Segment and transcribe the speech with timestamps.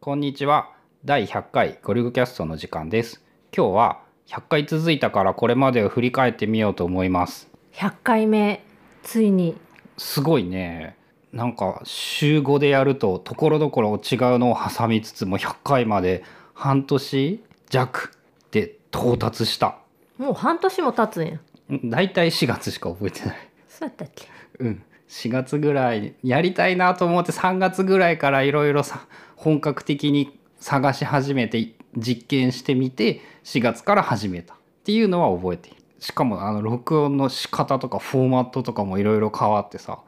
[0.00, 0.70] こんにちは。
[1.04, 3.20] 第100回ゴルゴキャストの時間です。
[3.54, 7.50] 今日は100回続いたからこれまでを振り返ってみようと思います。
[7.72, 8.64] 100回目
[9.02, 9.56] ついに
[9.96, 10.96] すごいね。
[11.32, 16.22] なんか週5でやるとところどころ違うのを挟みつつも100回まで
[16.54, 18.12] 半年弱
[18.52, 19.78] で到達した。
[20.16, 21.40] もう半年も経つんや
[21.76, 23.36] んだいたい4月しか覚えてない。
[23.68, 24.28] そうやったっけ？
[24.60, 35.78] うん、4月ぐらいやりたいなと思って3月ぐらいからいろいろさ本格的に探し始めて実験してみて4月から始めたっていうのは覚えている。
[35.98, 39.98] しかもあの録音の仕方とかフォーマットとかもいろいろ変わってさ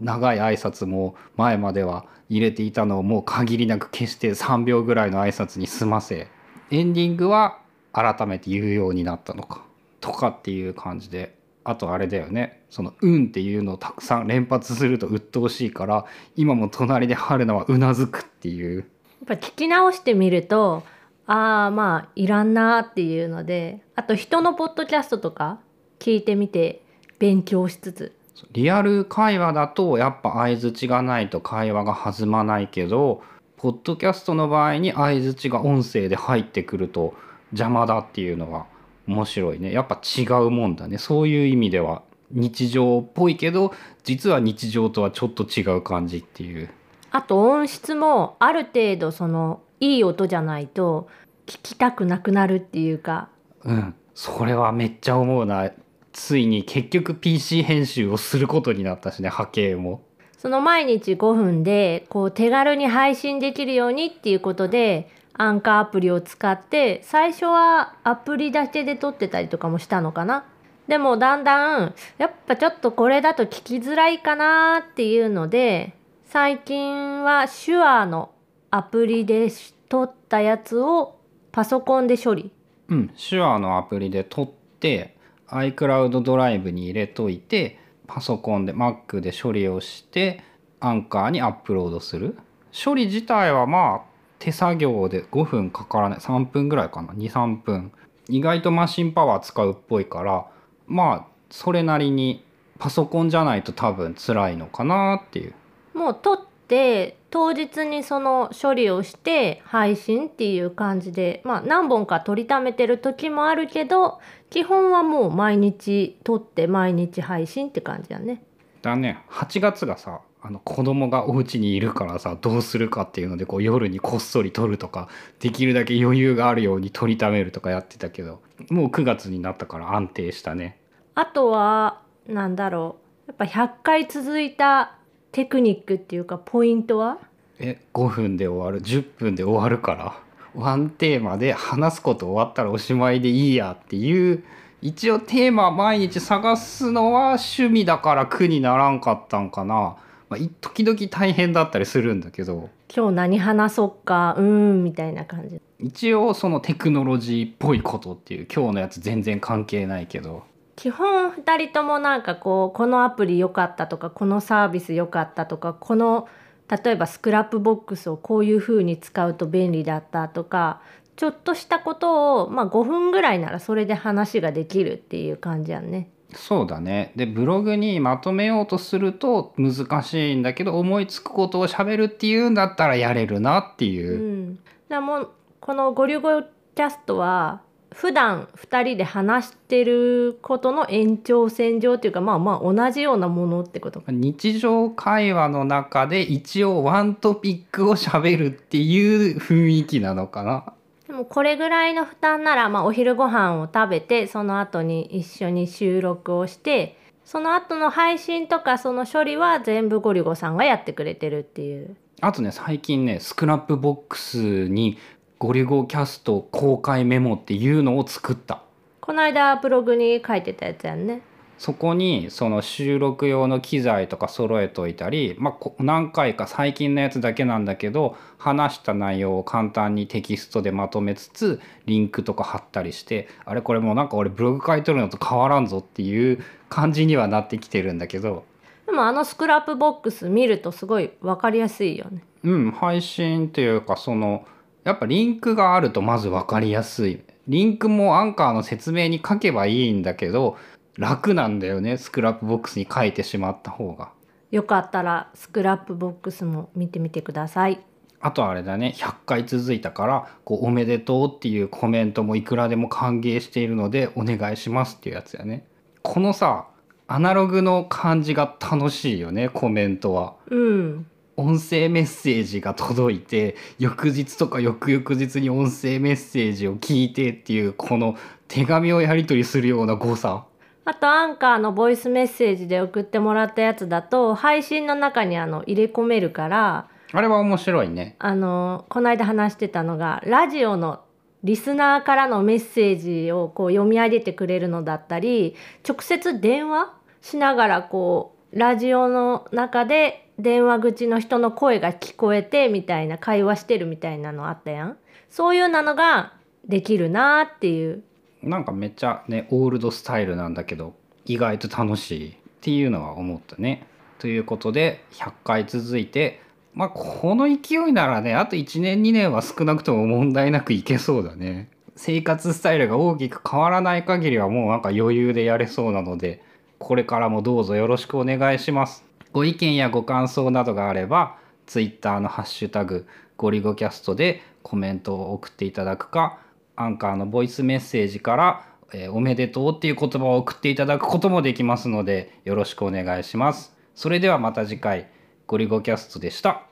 [0.00, 6.28] 長い挨拶も前までは入れていたのをもう限りなく消して3秒ぐらいの挨拶に済ませ
[6.70, 7.60] エンディングは
[7.92, 9.62] 改めて言うようになったのか
[10.00, 11.36] とかっていう感じで
[11.68, 12.62] あとあれだよね。
[12.70, 16.04] その「うん」っていうのをたくさん連発すると鬱陶しいから
[16.36, 18.78] 今も隣で春菜はうなずくっていう。
[18.78, 20.84] やっぱ聞き直してみると
[21.26, 25.58] ああまあいらんなっていうのであと人のポッドキャストとか
[25.98, 26.82] 聞いてみて
[27.18, 28.12] 勉強しつつ。
[28.52, 33.22] リアル会話だとやっぱ相づちがないと会話が弾まないけど
[33.56, 37.14] ポッドキャストの場合に相づちが音声で入ってくると
[37.52, 38.66] 邪魔だっていうのは
[39.06, 39.72] 面白いね。
[39.72, 40.98] やっぱ違うもんだね。
[40.98, 42.02] そういう意味では。
[42.30, 46.70] 日常っぽいけど実は日常とはちょっと違う感じっていう。
[47.12, 51.08] あと音質もある程度そのいい音じゃないと
[51.46, 53.28] 聞きたくなくなるっていうか。
[53.64, 53.94] うん。
[54.14, 55.70] それはめっちゃ思うな。
[56.12, 60.02] ついに結局 PC 編集をすることになったしね波形も。
[60.38, 70.44] その毎日5分でこう手軽に配信できるようにっていうことでアンカーアプリを使って最初はアプリだけで撮ってたりとかもしたのかな。
[70.88, 75.94] でもだんだんやっぱちょっとこれだと聞きづらいかなっていうので
[76.26, 78.30] 最近は手話の
[78.70, 79.48] アプリで
[79.88, 81.18] 撮ったやつを
[81.50, 82.52] パソコンで処理。
[82.88, 85.16] うん手話のアプリで撮って
[85.48, 90.42] iCloud ドライブに入れといてパソコンで Mac で処理をして
[90.80, 92.38] アンカーにアップロードする。
[92.72, 96.18] 処理自体はまあ手作業で5分かからない。
[96.18, 97.12] 3分ぐらいかな。
[97.14, 97.92] 23分。
[98.28, 100.46] 意外とマシンパワー使うっぽいから
[100.86, 102.44] まあそれなりに
[102.78, 105.54] パソコンじゃないと多分辛いのかなっていう。
[105.94, 106.38] もう撮っ
[106.68, 114.20] て当日にその処理をして配信っていう感じでまあ何本か撮りためてる時もあるけど
[114.50, 118.42] 基本はもう毎日撮って毎日配信って感じだね。
[118.82, 119.24] だね。
[119.30, 125.08] 8月がさあの子供がお家にいるからさどうするかっていうのでこう夜にこっそり撮るとか
[125.40, 130.78] できるだけ余裕があるように撮りためるとかやってたけどもう9月になったから安定したね。
[131.14, 132.96] あとはなんだろ
[133.28, 133.30] う。
[133.30, 134.96] やっぱ100回続いた
[135.32, 137.18] テクニックっていうかポイントは？
[137.58, 138.82] え5分で終わる。
[138.82, 140.20] 10分で終わるから。
[140.54, 144.42] ワンテーマで話すこと終わったらおしまいでいいやっていう
[144.80, 149.96] 一応テーマ毎日探すのは趣味だから苦にならんかったんかな、
[150.28, 152.70] まあ、い時々大変だったりするんだけど。
[152.94, 155.60] 今日何話そっかうーんみたいな感じ。
[155.78, 160.44] 一応そのテクノロジーっぽいことっていう今日のやつ全然関係ないけど。
[160.76, 166.28] 基本2人ともなんかこうこのアプリ良かったとかこのサービス良かったとかこの
[166.68, 170.82] 例えば Scrapbox をこういう風に使うと便利だったとか
[171.16, 176.10] ちょっとしたことを、まあ、5分ぐらいならそれで話ができるっていう感じやんね。
[176.34, 177.12] そうだね。
[177.16, 184.14] でブログにまとめようとすると難しいんだけど思いつくことをしゃべるっていうんだったらやれるなっていう。
[184.14, 184.58] う、ん、
[184.88, 185.28] でも
[185.60, 187.60] この「ゴリゴリキャスト」は
[187.96, 200.74] 普段2人で話してることの延長線上っていうかまあまあ同じようなものってこと日常会話の中で一応ワントピックをしゃべるっていう雰囲気なのかな
[201.16, 211.96] でもこれぐらいの負担なら、まあ、お昼ご飯を食べてその後に一緒に収録をしてその後の配信とかその処理は全部ゴリゴさんがやってくれてるっていう。
[212.20, 214.98] あとね最近ね Scrapbox に
[215.38, 218.60] ゴリゴキャスト公開メモっていうのを作った。
[219.00, 221.22] この間ブログに書いてたやつやんね
[221.58, 238.44] そこにその収録用の機材とか揃えといたり、まあ、こ何回か最近のやつだけなんだけど話した内容を簡単にテキストでまとめつつリンクとか貼ったりしてあれこれもうなんか俺ブログ書いとるのと変わらんぞっていう感じにはなってきてるんだけど。
[238.84, 242.22] でもあの Scrapbox 見るとすごい分かりやすいよね。
[242.44, 244.46] うん配信っていうかその
[244.84, 247.20] やっぱリンクがあるとまず分かりやすい。
[247.48, 250.56] リンクもアンカーの説明に書けばいいんだけど
[250.98, 254.10] 楽なんだよね Scrapbox に書いてしまった方が。
[254.50, 257.80] よかったら Scrapbox も見てみてください。
[258.20, 265.66] あとあれだね100回続いたからこう「おめでとう」っていうコメントもいくらでも歓迎しているのでお願いしますっていうやつやね。
[266.02, 266.66] このさ
[267.08, 270.34] アナログの感じが楽しいよねコメントは。
[270.50, 271.06] うん。
[271.36, 278.16] 音声メッセージが届いて翌日とか翌々日に音声メッセージを聞いてっていうこの
[278.48, 280.46] 手紙をやり取りするような誤差
[280.88, 288.14] あとアンカーのボイスメッセージで送ってもらったやつだと配信の中にあの入れ込めるからあれは面白いね。
[288.20, 291.00] あのこの間話してたのがラジオの
[291.42, 295.56] リスナーからのメッセージをこう読み上げてくれるのだったり
[295.86, 304.96] 直接電話しながらこうラジオの中で電話口の人の声が聞こえてみたいな会話してるみたいなのあったやん。
[305.30, 306.34] そういうなのが
[306.64, 308.04] できるなっていう
[308.42, 310.94] なんかめっちゃねオールドスタイルなんだけど
[311.24, 313.86] 意外と楽しいっていうのは思ったね。
[314.18, 316.40] ということで100回続いて
[316.74, 321.68] まあこの勢いならねあと1年2年は少なくとも問題なくいけそうだね。
[321.96, 326.42] 生活スタイルが大きく変わらない限りはもうなんか余裕でやれそうなので
[326.78, 329.04] これからもどうぞよろしくお願いします。
[329.32, 331.36] ご意見やご感想などがあれば
[331.66, 333.06] Twitter のハッシュタグ
[333.36, 336.38] ゴリゴキャストでコメントを送っていただくか
[336.76, 343.76] アンカーのボイスメッセージから、えーおめでとうっていう言葉を送っていただくこともできますのでよろしくお願いします。
[343.94, 345.08] それではまた次回
[345.46, 346.65] ゴリゴキャストでした。